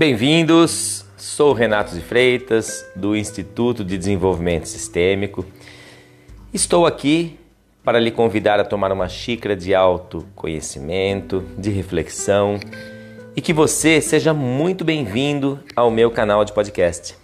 [0.00, 5.44] Bem-vindos, sou Renato de Freitas, do Instituto de Desenvolvimento Sistêmico.
[6.54, 7.38] Estou aqui
[7.84, 12.58] para lhe convidar a tomar uma xícara de autoconhecimento, de reflexão
[13.36, 17.14] e que você seja muito bem-vindo ao meu canal de podcast.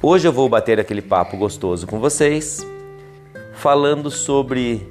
[0.00, 2.66] Hoje eu vou bater aquele papo gostoso com vocês,
[3.52, 4.88] falando sobre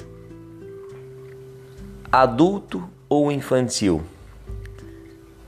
[2.11, 4.03] adulto ou infantil.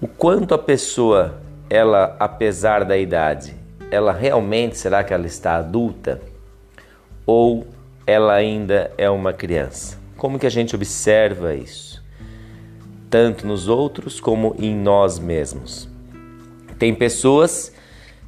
[0.02, 3.56] O quanto a pessoa, ela, apesar da idade,
[3.92, 6.20] ela realmente será que ela está adulta
[7.24, 7.68] ou
[8.08, 10.00] ela ainda é uma criança?
[10.18, 12.04] Como que a gente observa isso?
[13.12, 15.88] Tanto nos outros como em nós mesmos.
[16.80, 17.72] Tem pessoas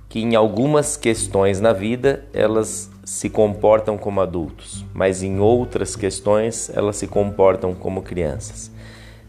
[0.08, 6.70] que em algumas questões na vida elas se comportam como adultos, mas em outras questões
[6.72, 8.72] elas se comportam como crianças.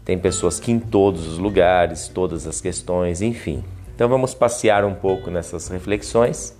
[0.05, 3.63] Tem pessoas que em todos os lugares, todas as questões, enfim.
[3.95, 6.55] Então vamos passear um pouco nessas reflexões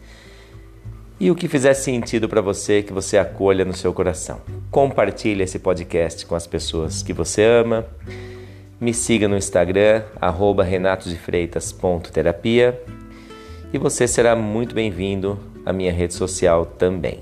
[1.19, 4.41] e o que fizer sentido para você, que você acolha no seu coração.
[4.71, 7.85] Compartilhe esse podcast com as pessoas que você ama.
[8.81, 10.02] Me siga no Instagram,
[10.65, 12.81] renatodefreitas.terapia
[13.71, 17.21] e você será muito bem-vindo à minha rede social também.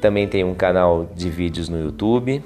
[0.00, 2.42] Também tem um canal de vídeos no YouTube,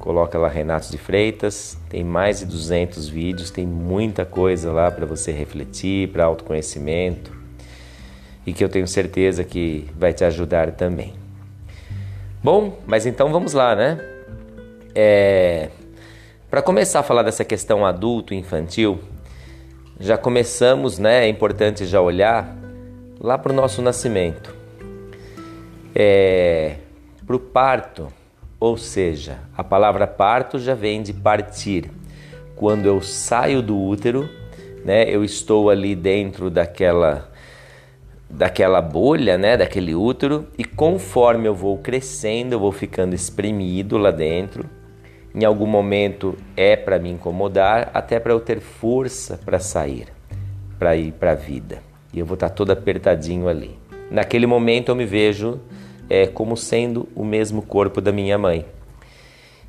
[0.00, 5.06] coloca lá Renato de Freitas, tem mais de 200 vídeos, tem muita coisa lá para
[5.06, 7.38] você refletir, para autoconhecimento
[8.46, 11.14] e que eu tenho certeza que vai te ajudar também.
[12.42, 14.00] Bom, mas então vamos lá, né?
[14.94, 15.68] É...
[16.48, 18.98] Para começar a falar dessa questão adulto infantil,
[20.00, 21.26] já começamos, né?
[21.26, 22.56] É importante já olhar
[23.20, 24.54] lá para o nosso nascimento,
[25.94, 26.76] é...
[27.26, 28.08] para o parto,
[28.60, 31.90] ou seja, a palavra parto já vem de partir.
[32.54, 34.28] Quando eu saio do útero,
[34.84, 35.08] né?
[35.08, 37.28] Eu estou ali dentro daquela
[38.32, 44.12] daquela bolha, né, daquele útero, e conforme eu vou crescendo, eu vou ficando espremido lá
[44.12, 44.64] dentro.
[45.34, 50.06] Em algum momento é para me incomodar, até para eu ter força para sair,
[50.78, 51.82] para ir para a vida.
[52.12, 53.76] E eu vou estar tá todo apertadinho ali.
[54.08, 55.60] Naquele momento eu me vejo
[56.10, 58.66] é, como sendo o mesmo corpo da minha mãe.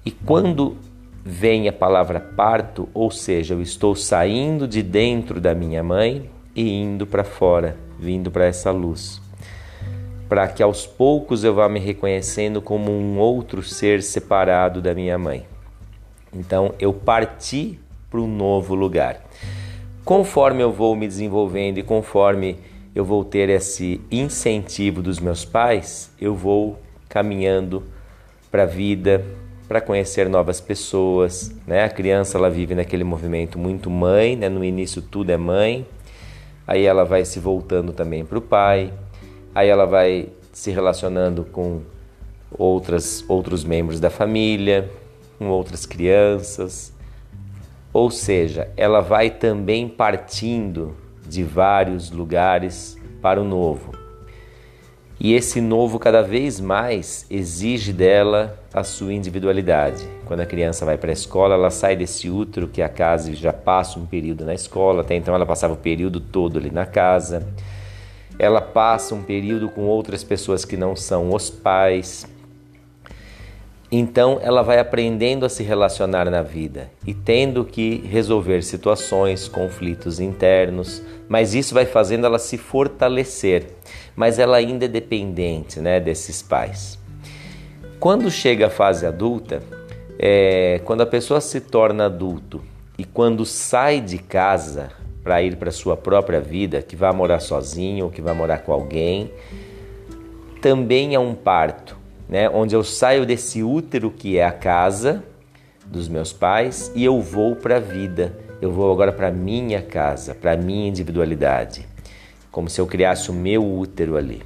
[0.04, 0.76] E quando
[1.24, 6.70] vem a palavra parto, ou seja, eu estou saindo de dentro da minha mãe e
[6.70, 9.22] indo para fora vindo para essa luz,
[10.28, 15.20] para que aos poucos eu vá me reconhecendo como um outro ser separado da minha
[15.20, 15.46] mãe.
[16.34, 17.78] Então eu parti
[18.10, 19.24] para um novo lugar.
[20.04, 22.58] Conforme eu vou me desenvolvendo e conforme
[22.94, 27.84] eu vou ter esse incentivo dos meus pais, eu vou caminhando
[28.50, 29.24] para a vida,
[29.68, 31.86] para conhecer novas pessoas, né?
[31.86, 34.50] A criança ela vive naquele movimento muito mãe, né?
[34.50, 35.86] No início tudo é mãe,
[36.68, 38.94] aí ela vai se voltando também para o pai,
[39.56, 41.82] aí ela vai se relacionando com
[42.52, 44.92] outras, outros membros da família,
[45.40, 46.94] com outras crianças.
[47.94, 50.96] Ou seja, ela vai também partindo
[51.32, 53.94] de vários lugares para o novo.
[55.18, 60.04] E esse novo cada vez mais exige dela a sua individualidade.
[60.26, 63.54] Quando a criança vai para a escola, ela sai desse útero que a casa já
[63.54, 67.48] passa um período na escola, até então ela passava o período todo ali na casa.
[68.38, 72.28] Ela passa um período com outras pessoas que não são os pais.
[73.92, 80.22] Então ela vai aprendendo a se relacionar na vida e tendo que resolver situações, conflitos
[80.22, 83.66] internos, mas isso vai fazendo ela se fortalecer,
[84.16, 86.98] mas ela ainda é dependente né, desses pais.
[88.00, 89.62] Quando chega a fase adulta,
[90.18, 92.62] é, quando a pessoa se torna adulto
[92.98, 94.90] e quando sai de casa
[95.22, 98.72] para ir para sua própria vida, que vai morar sozinho ou que vai morar com
[98.72, 99.30] alguém,
[100.62, 102.01] também é um parto
[102.32, 105.22] né, onde eu saio desse útero que é a casa
[105.86, 108.40] dos meus pais e eu vou para a vida.
[108.62, 111.86] Eu vou agora para minha casa, para minha individualidade,
[112.50, 114.42] como se eu criasse o meu útero ali.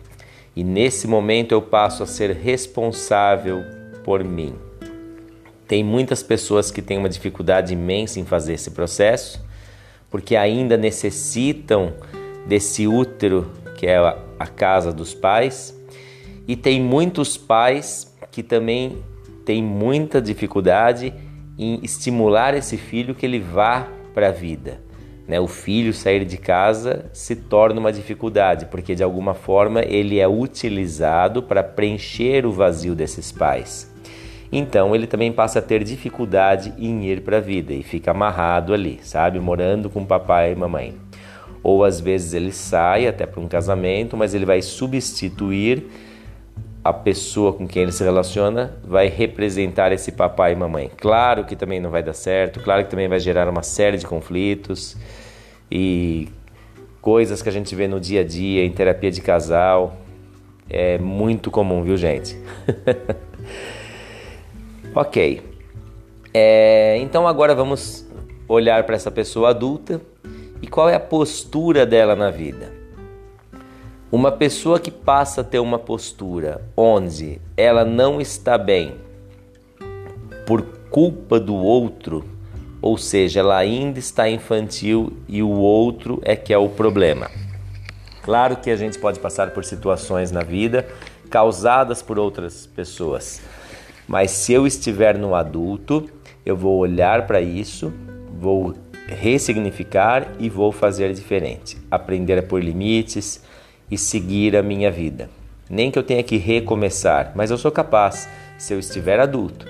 [0.55, 3.63] E nesse momento eu passo a ser responsável
[4.03, 4.55] por mim.
[5.67, 9.45] Tem muitas pessoas que têm uma dificuldade imensa em fazer esse processo,
[10.09, 11.93] porque ainda necessitam
[12.47, 15.74] desse útero que é a casa dos pais
[16.47, 18.97] e tem muitos pais que também
[19.45, 21.13] têm muita dificuldade
[21.57, 24.81] em estimular esse filho que ele vá para a vida.
[25.27, 25.39] Né?
[25.39, 30.27] O filho sair de casa se torna uma dificuldade, porque de alguma forma ele é
[30.27, 33.91] utilizado para preencher o vazio desses pais.
[34.51, 38.73] Então ele também passa a ter dificuldade em ir para a vida e fica amarrado
[38.73, 39.39] ali, sabe?
[39.39, 40.93] Morando com papai e mamãe.
[41.63, 45.83] Ou às vezes ele sai até para um casamento, mas ele vai substituir
[46.85, 50.91] a pessoa com quem ele se relaciona, vai representar esse papai e mamãe.
[50.95, 54.05] Claro que também não vai dar certo, claro que também vai gerar uma série de
[54.05, 54.95] conflitos
[55.71, 56.29] e
[57.01, 59.97] coisas que a gente vê no dia a dia, em terapia de casal.
[60.69, 62.37] É muito comum, viu, gente?
[64.93, 65.41] ok.
[66.31, 68.07] É, então agora vamos
[68.47, 69.99] olhar para essa pessoa adulta
[70.61, 72.74] e qual é a postura dela na vida.
[74.15, 78.95] Uma pessoa que passa a ter uma postura onde ela não está bem
[80.47, 82.23] por culpa do outro,
[82.81, 87.29] ou seja, ela ainda está infantil e o outro é que é o problema.
[88.23, 90.87] Claro que a gente pode passar por situações na vida
[91.29, 93.41] causadas por outras pessoas,
[94.07, 96.09] mas se eu estiver no adulto,
[96.45, 97.91] eu vou olhar para isso,
[98.39, 98.75] vou
[99.07, 101.77] ressignificar e vou fazer diferente.
[101.91, 103.43] Aprender a pôr limites
[103.89, 105.29] e seguir a minha vida.
[105.69, 109.65] Nem que eu tenha que recomeçar, mas eu sou capaz se eu estiver adulto.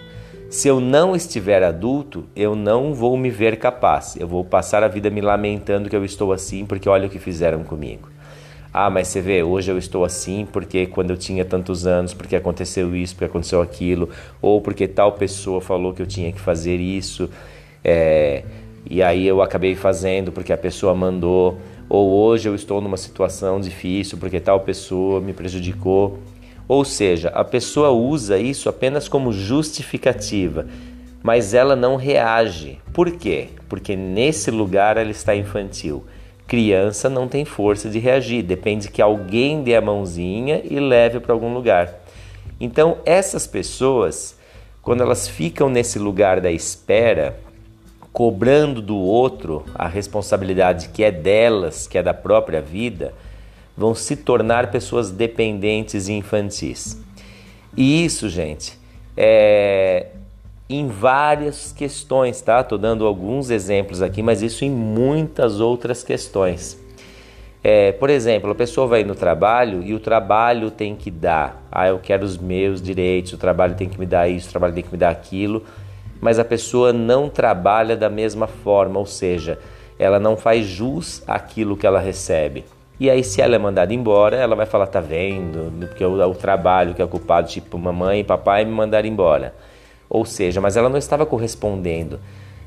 [0.50, 4.16] Se eu não estiver adulto, eu não vou me ver capaz.
[4.18, 7.20] Eu vou passar a vida me lamentando que eu estou assim porque olha o que
[7.20, 8.10] fizeram comigo.
[8.72, 12.36] Ah, mas você vê, hoje eu estou assim porque quando eu tinha tantos anos, porque
[12.36, 14.10] aconteceu isso, porque aconteceu aquilo,
[14.42, 17.30] ou porque tal pessoa falou que eu tinha que fazer isso.
[17.84, 18.44] É,
[18.90, 21.58] e aí eu acabei fazendo porque a pessoa mandou,
[21.90, 26.20] ou hoje eu estou numa situação difícil porque tal pessoa me prejudicou.
[26.68, 30.68] Ou seja, a pessoa usa isso apenas como justificativa,
[31.22, 32.80] mas ela não reage.
[32.92, 33.50] Por quê?
[33.70, 36.04] Porque nesse lugar ela está infantil.
[36.48, 41.34] Criança não tem força de reagir, depende que alguém dê a mãozinha e leve para
[41.34, 42.02] algum lugar.
[42.60, 44.38] Então, essas pessoas,
[44.82, 47.38] quando elas ficam nesse lugar da espera,
[48.16, 53.14] cobrando do outro a responsabilidade que é delas, que é da própria vida,
[53.76, 56.98] vão se tornar pessoas dependentes e infantis.
[57.76, 58.80] E isso, gente,
[59.18, 60.08] é
[60.70, 62.64] em várias questões, tá?
[62.64, 66.80] Tô dando alguns exemplos aqui, mas isso em muitas outras questões.
[67.62, 71.90] É, por exemplo, a pessoa vai no trabalho e o trabalho tem que dar, ah,
[71.90, 74.84] eu quero os meus direitos, o trabalho tem que me dar isso, o trabalho tem
[74.84, 75.66] que me dar aquilo
[76.26, 79.60] mas a pessoa não trabalha da mesma forma, ou seja,
[80.00, 82.66] ela não faz jus àquilo que ela recebe.
[83.00, 85.72] E aí, se ela é mandada embora, ela vai falar: tá vendo?
[85.88, 89.54] Porque é o, trabalho que é ocupado, tipo, mamãe e papai me mandaram embora.
[90.10, 92.20] Ou seja, mas ela não estava correspondendo,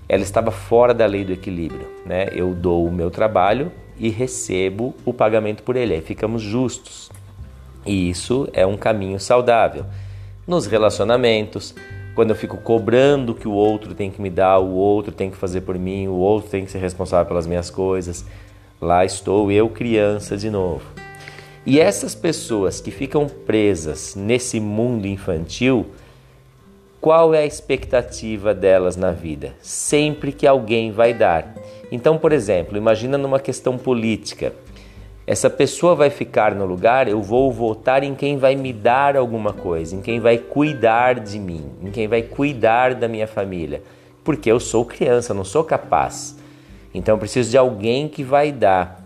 [0.09, 1.89] ela estava fora da lei do equilíbrio.
[2.07, 2.29] Né?
[2.31, 7.11] Eu dou o meu trabalho e recebo o pagamento por ele, aí ficamos justos.
[7.85, 9.85] E isso é um caminho saudável.
[10.47, 11.75] Nos relacionamentos,
[12.19, 15.37] quando eu fico cobrando que o outro tem que me dar, o outro tem que
[15.37, 18.25] fazer por mim, o outro tem que ser responsável pelas minhas coisas,
[18.81, 20.83] lá estou eu criança de novo.
[21.65, 25.87] E essas pessoas que ficam presas nesse mundo infantil,
[27.01, 29.55] qual é a expectativa delas na vida?
[29.63, 31.55] Sempre que alguém vai dar.
[31.89, 34.53] Então, por exemplo, imagina numa questão política
[35.29, 39.53] essa pessoa vai ficar no lugar, eu vou votar em quem vai me dar alguma
[39.53, 43.83] coisa, em quem vai cuidar de mim, em quem vai cuidar da minha família,
[44.25, 46.39] porque eu sou criança, não sou capaz.
[46.95, 49.05] Então eu preciso de alguém que vai dar.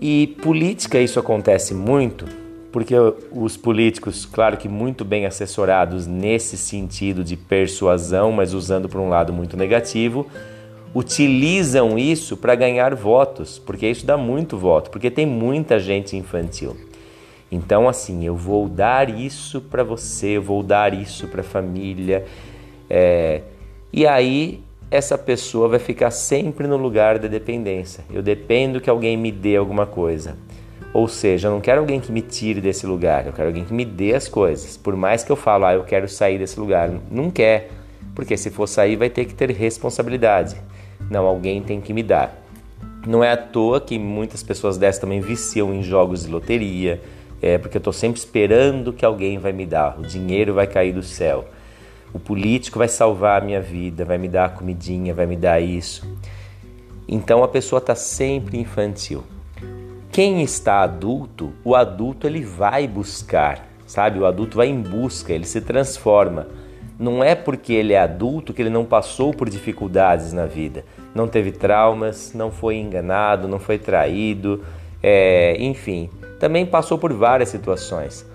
[0.00, 2.26] E política isso acontece muito,
[2.70, 2.94] porque
[3.32, 9.08] os políticos, claro que muito bem assessorados nesse sentido de persuasão, mas usando por um
[9.08, 10.28] lado muito negativo,
[10.94, 16.76] utilizam isso para ganhar votos, porque isso dá muito voto, porque tem muita gente infantil.
[17.50, 22.24] Então, assim, eu vou dar isso para você, eu vou dar isso para a família,
[22.88, 23.42] é...
[23.92, 28.04] e aí essa pessoa vai ficar sempre no lugar da dependência.
[28.12, 30.36] Eu dependo que alguém me dê alguma coisa.
[30.92, 33.72] Ou seja, eu não quero alguém que me tire desse lugar, eu quero alguém que
[33.72, 34.76] me dê as coisas.
[34.76, 37.70] Por mais que eu falo, ah, eu quero sair desse lugar, não quer,
[38.16, 40.56] porque se for sair vai ter que ter responsabilidade.
[41.10, 42.32] Não, alguém tem que me dar.
[43.06, 47.02] Não é à toa que muitas pessoas dessas também viciam em jogos de loteria,
[47.42, 50.92] é porque eu estou sempre esperando que alguém vai me dar, o dinheiro vai cair
[50.92, 51.46] do céu.
[52.12, 55.60] O político vai salvar a minha vida, vai me dar a comidinha, vai me dar
[55.60, 56.06] isso.
[57.08, 59.24] Então a pessoa está sempre infantil.
[60.12, 64.18] Quem está adulto, o adulto ele vai buscar, sabe?
[64.18, 66.46] O adulto vai em busca, ele se transforma.
[67.00, 71.26] Não é porque ele é adulto que ele não passou por dificuldades na vida, não
[71.26, 74.62] teve traumas, não foi enganado, não foi traído,
[75.02, 78.26] é, enfim, também passou por várias situações.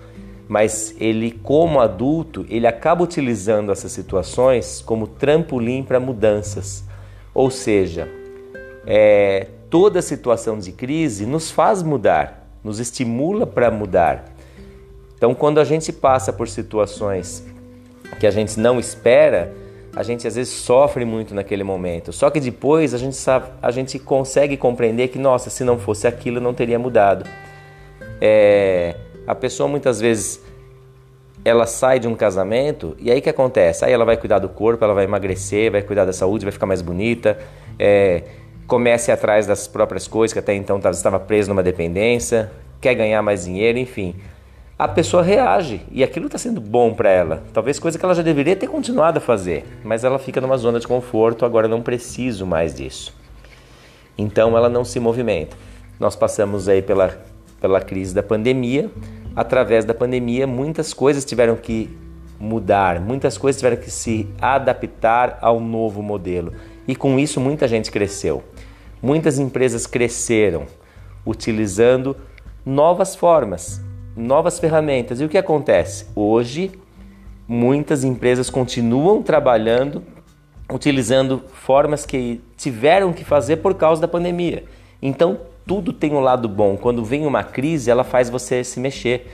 [0.48, 6.82] Mas ele, como adulto, ele acaba utilizando essas situações como trampolim para mudanças.
[7.32, 8.08] Ou seja,
[8.84, 14.24] é, toda situação de crise nos faz mudar, nos estimula para mudar.
[15.16, 17.44] Então, quando a gente passa por situações
[18.18, 19.52] que a gente não espera,
[19.94, 22.12] a gente às vezes sofre muito naquele momento.
[22.12, 26.06] Só que depois a gente, sabe, a gente consegue compreender que, nossa, se não fosse
[26.06, 27.24] aquilo, não teria mudado.
[28.20, 28.96] É,
[29.26, 30.42] a pessoa muitas vezes
[31.44, 33.84] ela sai de um casamento e aí que acontece?
[33.84, 36.66] Aí ela vai cuidar do corpo, ela vai emagrecer, vai cuidar da saúde, vai ficar
[36.66, 37.38] mais bonita,
[37.78, 38.24] é,
[39.12, 43.78] atrás das próprias coisas que até então estava preso numa dependência, quer ganhar mais dinheiro,
[43.78, 44.14] enfim.
[44.78, 47.42] A pessoa reage e aquilo está sendo bom para ela.
[47.50, 50.78] Talvez coisa que ela já deveria ter continuado a fazer, mas ela fica numa zona
[50.78, 53.14] de conforto, agora não preciso mais disso.
[54.18, 55.56] Então ela não se movimenta.
[55.98, 57.18] Nós passamos aí pela,
[57.58, 58.90] pela crise da pandemia,
[59.34, 61.88] através da pandemia, muitas coisas tiveram que
[62.38, 66.52] mudar, muitas coisas tiveram que se adaptar ao novo modelo.
[66.86, 68.44] E com isso, muita gente cresceu.
[69.00, 70.66] Muitas empresas cresceram
[71.24, 72.14] utilizando
[72.64, 73.80] novas formas,
[74.16, 75.20] novas ferramentas.
[75.20, 76.06] E o que acontece?
[76.14, 76.72] Hoje,
[77.46, 80.02] muitas empresas continuam trabalhando
[80.72, 84.64] utilizando formas que tiveram que fazer por causa da pandemia.
[85.00, 86.76] Então, tudo tem um lado bom.
[86.76, 89.32] Quando vem uma crise, ela faz você se mexer.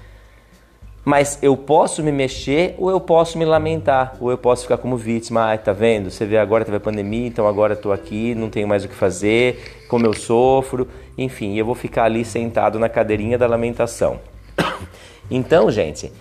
[1.04, 4.96] Mas eu posso me mexer ou eu posso me lamentar, ou eu posso ficar como
[4.96, 5.46] vítima.
[5.46, 6.10] Ai, tá vendo?
[6.10, 8.94] Você vê agora teve a pandemia, então agora estou aqui, não tenho mais o que
[8.94, 10.86] fazer, como eu sofro.
[11.18, 14.20] Enfim, eu vou ficar ali sentado na cadeirinha da lamentação.
[15.30, 16.12] Então, gente,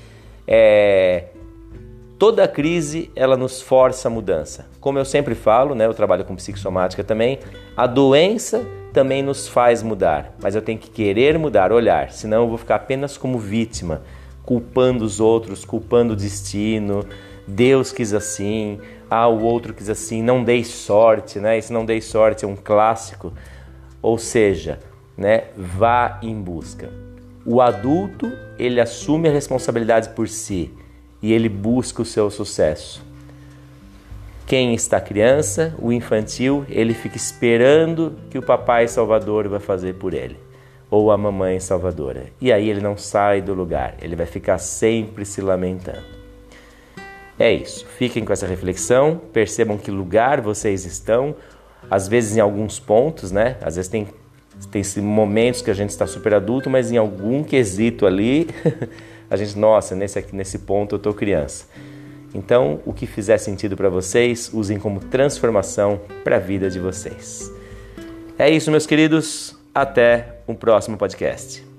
[0.48, 1.26] é,
[2.18, 4.68] toda crise ela nos força a mudança.
[4.80, 7.40] Como eu sempre falo, né, eu trabalho com psicossomática também,
[7.76, 12.50] a doença também nos faz mudar, mas eu tenho que querer mudar, olhar, senão eu
[12.50, 14.02] vou ficar apenas como vítima,
[14.44, 17.06] culpando os outros, culpando o destino.
[17.48, 18.80] Deus quis assim,
[19.10, 21.58] ah, o outro quis assim, não dei sorte, né?
[21.58, 23.34] Esse não dei sorte é um clássico.
[24.02, 24.80] Ou seja,
[25.18, 26.90] né, vá em busca.
[27.46, 30.72] O adulto, ele assume a responsabilidade por si
[31.22, 33.04] e ele busca o seu sucesso.
[34.46, 40.14] Quem está criança, o infantil, ele fica esperando que o papai salvador vai fazer por
[40.14, 40.38] ele,
[40.90, 42.26] ou a mamãe salvadora.
[42.40, 46.04] E aí ele não sai do lugar, ele vai ficar sempre se lamentando.
[47.40, 47.86] É isso.
[47.98, 51.34] Fiquem com essa reflexão, percebam que lugar vocês estão,
[51.90, 53.58] às vezes em alguns pontos, né?
[53.62, 54.08] Às vezes tem
[54.70, 58.48] tem momentos que a gente está super adulto, mas em algum quesito ali,
[59.30, 61.66] a gente, nossa, nesse, nesse ponto eu estou criança.
[62.34, 67.52] Então, o que fizer sentido para vocês, usem como transformação para a vida de vocês.
[68.38, 69.56] É isso, meus queridos.
[69.74, 71.71] Até o próximo podcast.